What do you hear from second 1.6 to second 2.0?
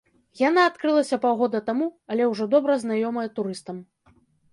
таму,